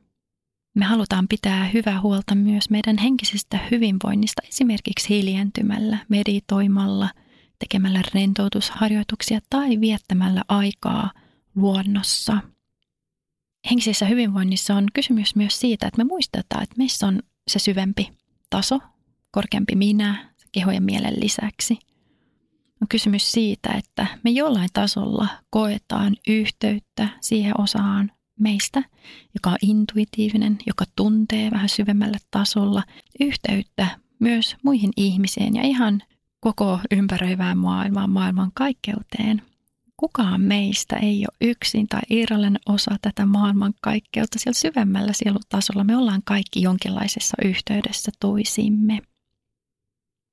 [0.75, 7.09] Me halutaan pitää hyvää huolta myös meidän henkisestä hyvinvoinnista esimerkiksi hiljentymällä, meditoimalla–
[7.63, 11.11] tekemällä rentoutusharjoituksia tai viettämällä aikaa
[11.55, 12.39] luonnossa.
[13.71, 18.11] Henkisessä hyvinvoinnissa on kysymys myös siitä, että me muistetaan, että meissä on se syvempi
[18.51, 18.79] taso,
[19.33, 21.79] korkeampi minä, keho ja mielen lisäksi.
[22.83, 28.83] On kysymys siitä, että me jollain tasolla koetaan yhteyttä siihen osaan meistä,
[29.35, 32.83] joka on intuitiivinen, joka tuntee vähän syvemmällä tasolla
[33.21, 33.87] yhteyttä
[34.19, 36.03] myös muihin ihmisiin ja ihan
[36.41, 39.43] koko ympäröivään maailmaan, maailman kaikkeuteen.
[39.97, 44.39] Kukaan meistä ei ole yksin tai irrallinen osa tätä maailman kaikkeutta.
[44.39, 48.99] Siellä syvemmällä sielutasolla me ollaan kaikki jonkinlaisessa yhteydessä toisimme.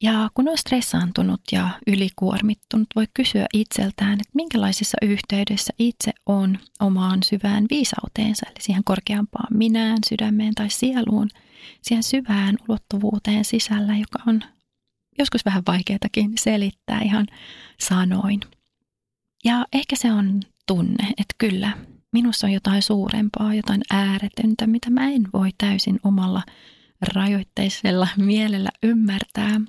[0.04, 7.24] Ja kun on stressaantunut ja ylikuormittunut, voi kysyä itseltään, että minkälaisessa yhteydessä itse on omaan
[7.24, 11.30] syvään viisauteensa, eli siihen korkeampaan minään, sydämeen tai sieluun,
[11.82, 14.42] siihen syvään ulottuvuuteen sisällä, joka on
[15.20, 17.28] joskus vähän vaikeatakin selittää ihan
[17.80, 18.40] sanoin.
[19.46, 21.72] Ja ehkä se on tunne, että kyllä,
[22.12, 26.44] minussa on jotain suurempaa, jotain ääretöntä, mitä mä en voi täysin omalla
[27.14, 29.62] rajoitteisella mielellä ymmärtää.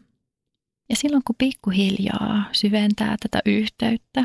[0.90, 4.24] Ja silloin kun pikkuhiljaa syventää tätä yhteyttä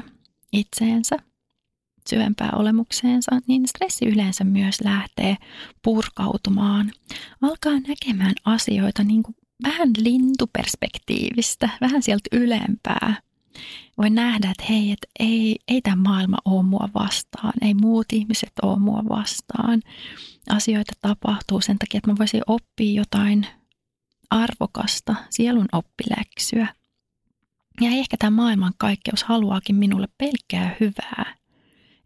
[0.53, 1.15] itseensä,
[2.09, 5.37] syvempää olemukseensa, niin stressi yleensä myös lähtee
[5.83, 6.91] purkautumaan.
[7.41, 13.15] Alkaa näkemään asioita niin kuin vähän lintuperspektiivistä, vähän sieltä ylempää.
[13.97, 18.51] Voi nähdä, että hei, että ei, ei tämä maailma ole mua vastaan, ei muut ihmiset
[18.61, 19.81] ole mua vastaan.
[20.49, 23.47] Asioita tapahtuu sen takia, että mä voisin oppia jotain
[24.35, 26.67] arvokasta, sielun oppiläksyä.
[27.81, 31.35] Ja ehkä tämä maailman kaikkeus haluaakin minulle pelkkää hyvää.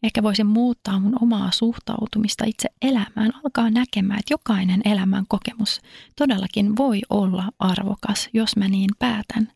[0.04, 5.82] Ehkä voisin muuttaa mun omaa suhtautumista itse elämään, alkaa näkemään, että jokainen elämän kokemus
[6.16, 9.52] todellakin voi olla arvokas, jos mä niin päätän.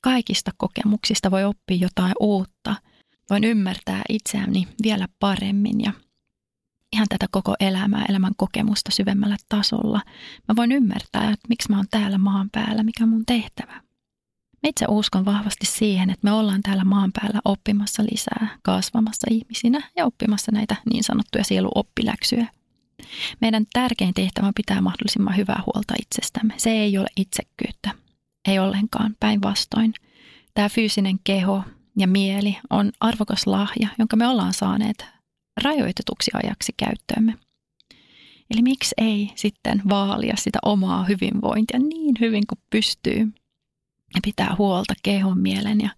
[0.00, 2.76] Kaikista kokemuksista voi oppia jotain uutta.
[3.30, 5.92] Voin ymmärtää itseäni vielä paremmin ja
[6.92, 10.00] ihan tätä koko elämää, elämän kokemusta syvemmällä tasolla.
[10.48, 13.72] Mä voin ymmärtää, että miksi mä oon täällä maan päällä, mikä on mun tehtävä.
[14.62, 19.90] Mä itse uskon vahvasti siihen, että me ollaan täällä maan päällä oppimassa lisää, kasvamassa ihmisinä
[19.96, 22.46] ja oppimassa näitä niin sanottuja sieluoppiläksyjä.
[23.40, 26.54] Meidän tärkein tehtävä on pitää mahdollisimman hyvää huolta itsestämme.
[26.56, 27.90] Se ei ole itsekkyyttä.
[28.48, 29.94] Ei ollenkaan, päinvastoin.
[30.54, 31.64] Tämä fyysinen keho
[31.98, 35.06] ja mieli on arvokas lahja, jonka me ollaan saaneet
[35.62, 37.34] rajoitetuksi ajaksi käyttöömme.
[38.50, 43.20] Eli miksi ei sitten vaalia sitä omaa hyvinvointia niin hyvin kuin pystyy
[44.14, 45.90] ja pitää huolta kehon, mielen ja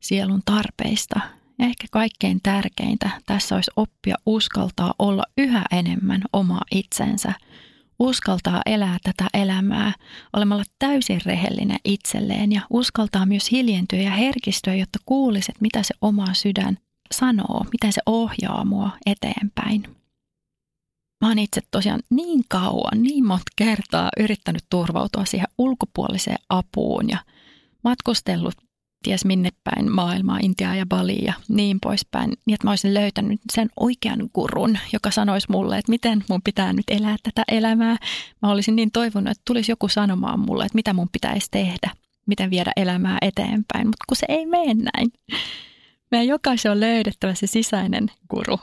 [0.00, 1.20] sielun tarpeista.
[1.58, 7.32] Ja ehkä kaikkein tärkeintä tässä olisi oppia uskaltaa olla yhä enemmän oma itsensä,
[7.98, 9.92] uskaltaa elää tätä elämää
[10.32, 16.34] olemalla täysin rehellinen itselleen ja uskaltaa myös hiljentyä ja herkistyä, jotta kuulisit, mitä se oma
[16.34, 16.78] sydän
[17.12, 19.82] sanoo, miten se ohjaa mua eteenpäin.
[21.20, 27.18] mä oon itse tosiaan niin kauan, niin monta kertaa yrittänyt turvautua siihen ulkopuoliseen apuun ja
[27.84, 28.54] matkustellut
[29.02, 33.40] ties minne päin maailmaa, Intiaa ja Bali ja niin poispäin, niin että mä olisin löytänyt
[33.52, 37.96] sen oikean kurun, joka sanoisi mulle, että miten mun pitää nyt elää tätä elämää.
[38.42, 41.90] Mä olisin niin toivonut, että tulisi joku sanomaan mulle, että mitä mun pitäisi tehdä,
[42.26, 45.12] miten viedä elämää eteenpäin, mutta kun se ei mene näin.
[46.12, 48.58] Meidän jokaisen on löydettävä se sisäinen guru,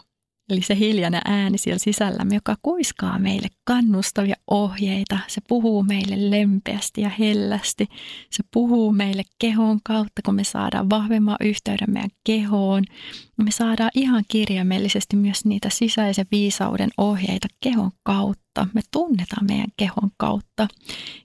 [0.50, 5.20] Eli se hiljainen ääni siellä sisällämme, joka kuiskaa meille kannustavia ohjeita.
[5.28, 7.88] Se puhuu meille lempeästi ja hellästi.
[8.30, 12.84] Se puhuu meille kehon kautta, kun me saadaan vahvemman yhteyden meidän kehoon.
[13.38, 18.68] Me saadaan ihan kirjaimellisesti myös niitä sisäisen viisauden ohjeita kehon kautta.
[18.74, 20.68] Me tunnetaan meidän kehon kautta.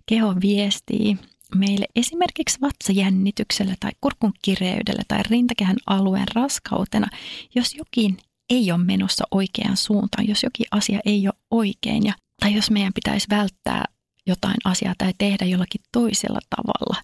[0.07, 1.19] Keho viestii
[1.55, 7.09] meille esimerkiksi vatsajännityksellä tai kurkun kireydellä tai rintakehän alueen raskautena,
[7.55, 8.17] jos jokin
[8.51, 12.93] ei ole menossa oikeaan suuntaan, jos jokin asia ei ole oikein ja, tai jos meidän
[12.93, 13.85] pitäisi välttää
[14.27, 17.03] jotain asiaa tai tehdä jollakin toisella tavalla.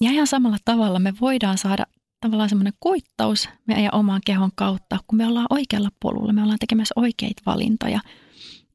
[0.00, 1.86] Ja ihan samalla tavalla me voidaan saada
[2.20, 6.92] tavallaan semmoinen kuittaus meidän oman kehon kautta, kun me ollaan oikealla polulla, me ollaan tekemässä
[6.96, 8.00] oikeita valintoja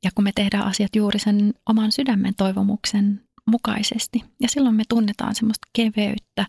[0.04, 4.24] ja kun me tehdään asiat juuri sen oman sydämen toivomuksen mukaisesti.
[4.42, 6.46] Ja silloin me tunnetaan semmoista keveyttä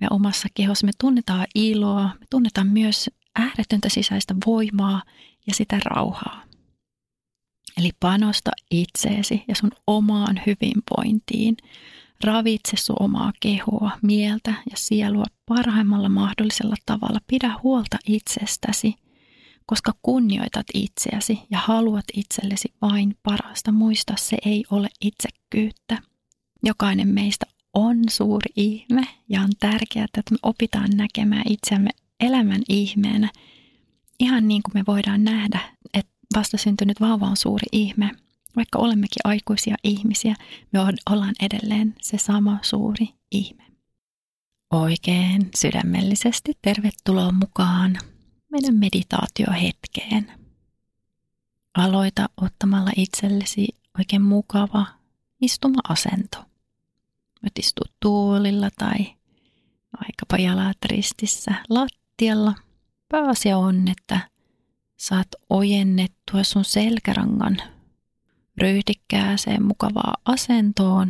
[0.00, 5.02] me omassa kehossa, me tunnetaan iloa, me tunnetaan myös ääretöntä sisäistä voimaa
[5.46, 6.42] ja sitä rauhaa.
[7.78, 11.56] Eli panosta itseesi ja sun omaan hyvinvointiin.
[12.24, 17.18] Ravitse sun omaa kehoa, mieltä ja sielua parhaimmalla mahdollisella tavalla.
[17.26, 18.94] Pidä huolta itsestäsi,
[19.66, 23.72] koska kunnioitat itseäsi ja haluat itsellesi vain parasta.
[23.72, 26.09] Muista, se ei ole itsekkyyttä.
[26.62, 33.30] Jokainen meistä on suuri ihme ja on tärkeää, että me opitaan näkemään itseämme elämän ihmeenä,
[34.20, 35.60] ihan niin kuin me voidaan nähdä,
[35.94, 38.10] että vastasyntynyt vauva on suuri ihme.
[38.56, 40.34] Vaikka olemmekin aikuisia ihmisiä,
[40.72, 43.62] me ollaan edelleen se sama suuri ihme.
[44.70, 47.98] Oikein sydämellisesti tervetuloa mukaan
[48.50, 50.32] meidän meditaatiohetkeen.
[51.74, 53.68] Aloita ottamalla itsellesi
[53.98, 54.86] oikein mukava
[55.40, 56.49] istuma-asento.
[57.42, 58.96] Voit istua tuolilla tai
[60.00, 62.54] vaikkapa jalat ristissä lat lattialla.
[63.08, 64.20] Pääasia on, että
[64.96, 67.56] saat ojennettua sun selkärangan
[68.58, 71.06] ryhdikkääseen mukavaa asentoon,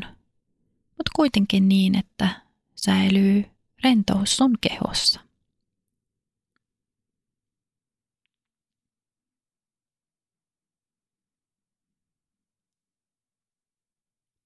[0.88, 2.28] mutta kuitenkin niin, että
[2.74, 3.44] säilyy
[3.84, 5.20] rentous sun kehossa.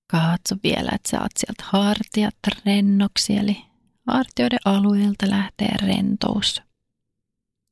[0.07, 2.37] Katso vielä, että saat sieltä hartiat
[2.67, 3.65] rennoksi, eli
[4.07, 6.63] Hartioiden alueelta lähtee rentous.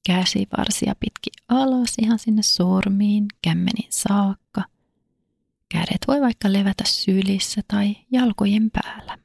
[0.06, 4.64] Käsivarsia pitki alas ihan sinne sormiin, kämmenin saakka.
[5.68, 9.18] Kädet voi vaikka levätä sylissä tai jalkojen päällä.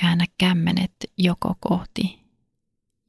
[0.00, 2.20] Käännä kämmenet joko kohti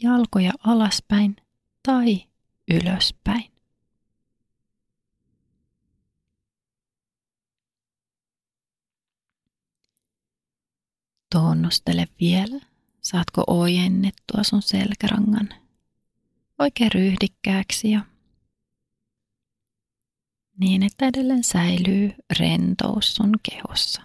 [0.04, 1.36] jalkoja alaspäin
[1.84, 2.24] tai
[2.72, 3.53] ylöspäin.
[11.34, 12.60] Tunnustele vielä,
[13.02, 15.50] saatko ojennettua sun selkärangan
[16.60, 18.06] oikein ryhdikkääksi ja
[20.58, 24.02] niin, että edelleen säilyy rentous sun kehossa.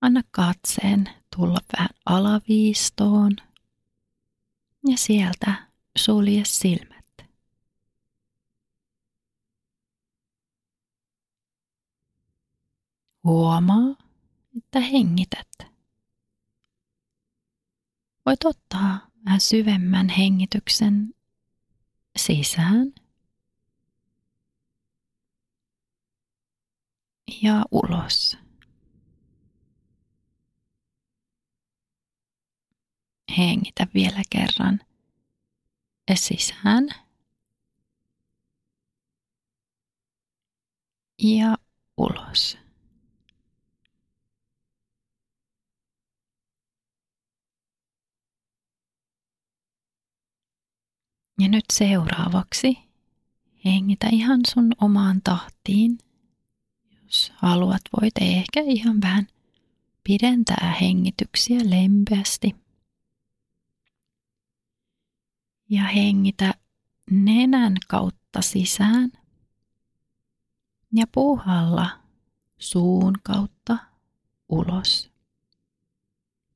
[0.00, 3.36] Anna katseen tulla vähän alaviistoon
[4.88, 6.95] ja sieltä sulje silmät.
[13.26, 13.96] Huomaa,
[14.56, 15.48] että hengität.
[18.26, 21.14] Voit ottaa vähän syvemmän hengityksen
[22.16, 22.94] sisään
[27.42, 28.38] ja ulos.
[33.38, 34.80] Hengitä vielä kerran
[36.14, 36.88] sisään
[41.18, 41.58] ja
[41.96, 42.65] ulos.
[51.40, 52.78] Ja nyt seuraavaksi
[53.64, 55.98] hengitä ihan sun omaan tahtiin.
[57.04, 59.26] Jos haluat, voit ehkä ihan vähän
[60.04, 62.56] pidentää hengityksiä lempeästi.
[65.70, 66.54] Ja hengitä
[67.10, 69.12] nenän kautta sisään
[70.92, 71.90] ja puhalla
[72.58, 73.78] suun kautta
[74.48, 75.10] ulos.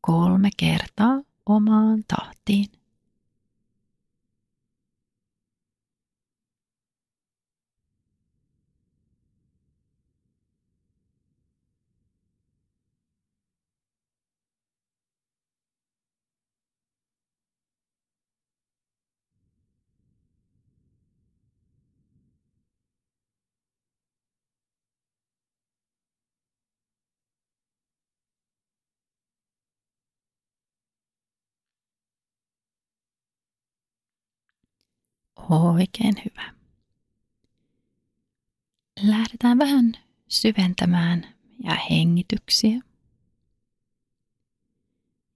[0.01, 2.80] Kolme kertaa omaan tahtiin.
[35.51, 36.55] Oikein hyvä.
[39.03, 39.93] Lähdetään vähän
[40.29, 41.35] syventämään
[41.65, 42.81] ja hengityksiä.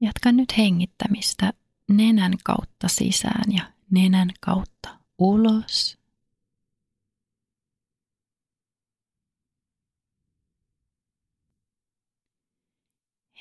[0.00, 1.52] Jatka nyt hengittämistä
[1.88, 5.98] nenän kautta sisään ja nenän kautta ulos.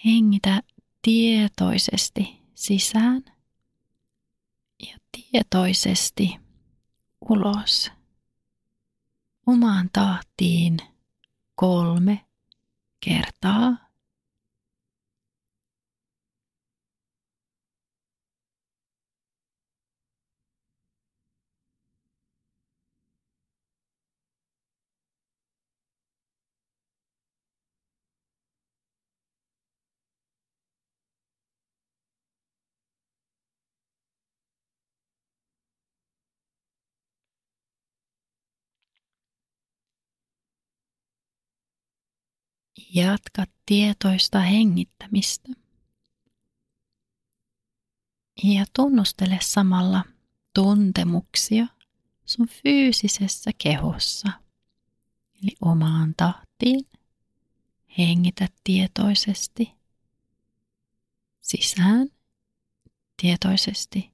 [0.05, 0.63] Hengitä
[1.01, 3.25] tietoisesti sisään
[4.89, 6.42] ja tietoisesti
[7.29, 7.91] ulos
[9.47, 10.77] omaan tahtiin
[11.55, 12.25] kolme
[12.99, 13.82] kertaa.
[42.93, 45.49] Jatka tietoista hengittämistä.
[48.43, 50.03] Ja tunnustele samalla
[50.53, 51.67] tuntemuksia
[52.25, 54.29] sun fyysisessä kehossa.
[55.43, 56.87] Eli omaan tahtiin.
[57.97, 59.71] Hengitä tietoisesti
[61.41, 62.09] sisään,
[63.21, 64.11] tietoisesti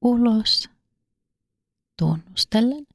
[0.00, 0.70] ulos,
[1.98, 2.86] tunnustellen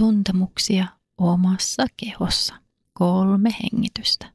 [0.00, 0.86] tuntemuksia
[1.18, 2.59] omassa kehossa
[3.00, 4.32] kolme hengitystä.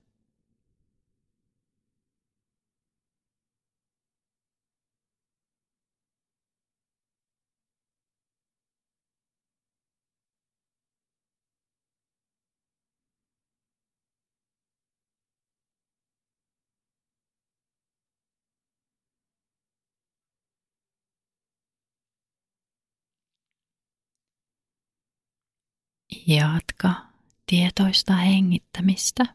[26.28, 27.15] Jatka
[27.46, 29.26] tietoista hengittämistä.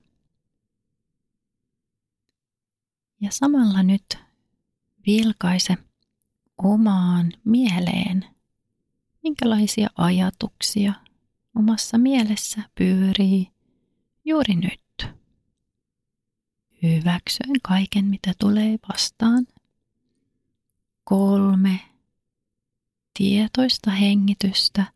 [3.21, 4.19] Ja samalla nyt
[5.07, 5.77] vilkaise
[6.59, 8.25] omaan mieleen,
[9.23, 10.93] minkälaisia ajatuksia
[11.57, 13.51] omassa mielessä pyörii
[14.25, 15.15] juuri nyt.
[16.83, 19.47] Hyväksyen kaiken, mitä tulee vastaan.
[21.05, 21.81] Kolme
[23.19, 24.93] tietoista hengitystä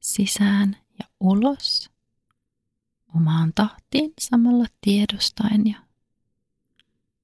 [0.00, 1.95] sisään ja ulos
[3.16, 5.78] omaan tahtiin samalla tiedostaen ja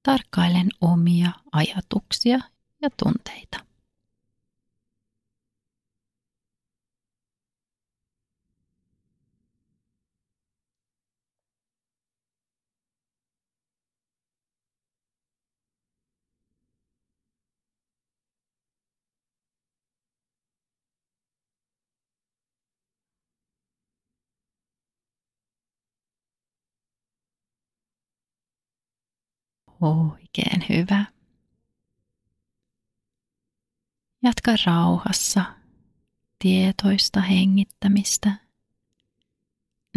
[0.03, 2.39] tarkkailen omia ajatuksia
[2.81, 3.72] ja tunteita.
[29.83, 31.05] Oikein hyvä.
[34.23, 35.45] Jatka rauhassa
[36.39, 38.31] tietoista hengittämistä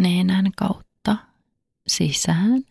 [0.01, 1.17] nenän kautta
[1.87, 2.63] sisään,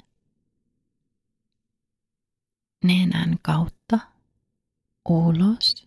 [2.85, 3.99] nenän kautta
[5.09, 5.86] ulos.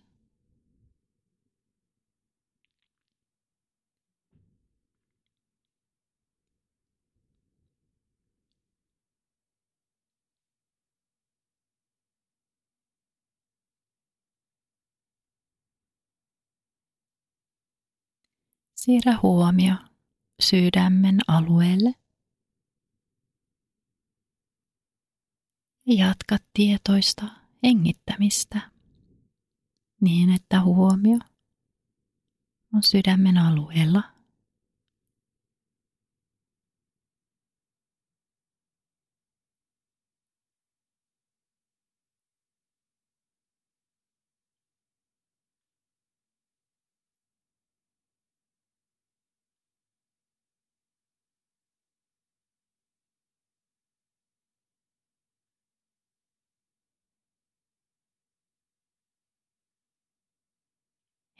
[18.80, 19.74] Siirrä huomio
[20.40, 21.94] sydämen alueelle.
[25.86, 27.26] Jatka tietoista
[27.62, 28.60] hengittämistä
[30.00, 31.18] niin, että huomio
[32.74, 34.09] on sydämen alueella.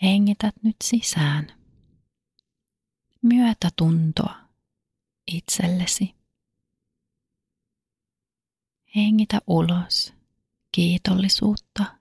[0.02, 1.60] Hengität nyt sisään.
[3.22, 4.34] Myötätuntoa
[5.26, 6.14] itsellesi.
[8.96, 10.14] Hengitä ulos
[10.72, 11.98] kiitollisuutta.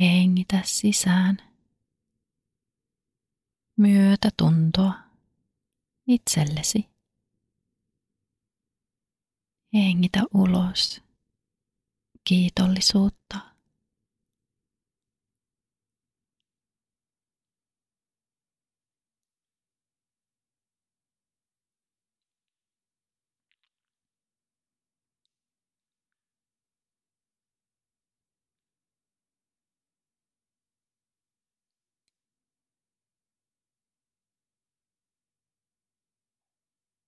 [0.00, 1.36] Hengitä sisään
[3.76, 4.92] myötätuntoa
[6.06, 6.88] itsellesi.
[9.74, 11.09] Hengitä ulos
[12.30, 13.38] kiitollisuutta.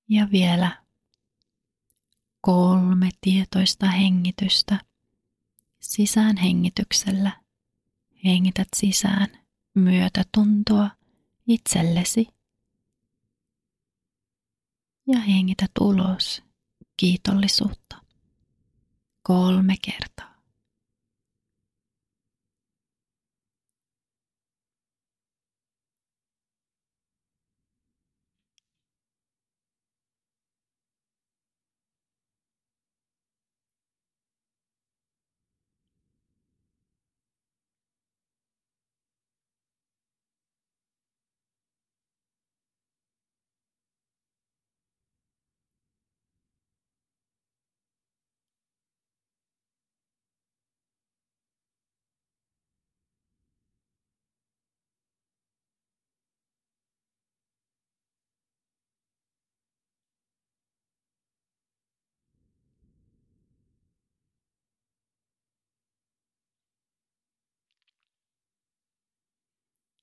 [0.08, 0.82] Ja vielä
[2.40, 4.91] kolme tietoista hengitystä.
[5.82, 7.42] Sisään hengityksellä.
[8.24, 9.28] Hengität sisään
[9.74, 10.90] myötätuntoa
[11.46, 12.28] itsellesi.
[15.06, 16.42] Ja hengität ulos
[16.96, 17.96] kiitollisuutta.
[19.22, 20.31] Kolme kertaa.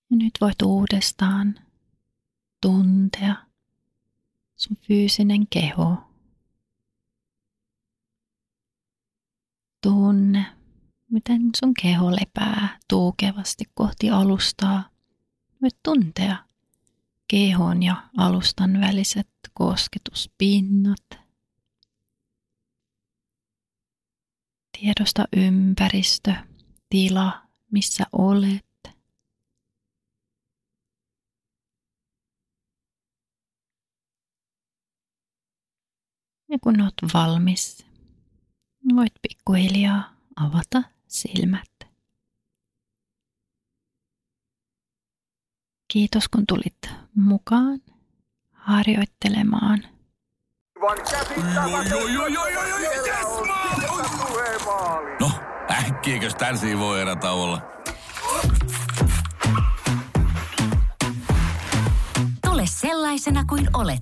[0.09, 1.59] Ja nyt voit uudestaan
[2.61, 3.35] tuntea
[4.55, 5.97] sun fyysinen keho.
[9.83, 10.45] Tunne,
[11.11, 14.89] miten sun keho lepää tuukevasti kohti alustaa.
[15.61, 16.45] Voit tuntea
[17.27, 21.05] kehon ja alustan väliset kosketuspinnat.
[24.79, 26.33] Tiedosta ympäristö,
[26.89, 27.41] tila,
[27.71, 28.68] missä olet.
[36.49, 37.85] Ja kun olet valmis,
[38.95, 41.69] voit pikkuhiljaa avata silmät.
[45.87, 47.79] Kiitos kun tulit mukaan
[48.51, 49.83] harjoittelemaan.
[55.19, 55.31] No,
[55.71, 57.61] äkkiäkös tän voi erä olla?
[62.45, 64.01] Tule sellaisena kuin olet,